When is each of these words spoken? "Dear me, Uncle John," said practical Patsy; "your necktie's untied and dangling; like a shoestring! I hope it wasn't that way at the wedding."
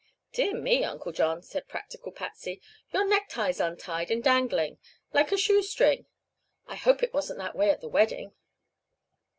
"Dear 0.33 0.55
me, 0.55 0.83
Uncle 0.83 1.11
John," 1.11 1.43
said 1.43 1.67
practical 1.67 2.11
Patsy; 2.11 2.59
"your 2.91 3.05
necktie's 3.07 3.59
untied 3.59 4.09
and 4.09 4.23
dangling; 4.23 4.79
like 5.13 5.31
a 5.31 5.37
shoestring! 5.37 6.07
I 6.65 6.75
hope 6.75 7.03
it 7.03 7.13
wasn't 7.13 7.37
that 7.37 7.55
way 7.55 7.69
at 7.69 7.81
the 7.81 7.87
wedding." 7.87 8.33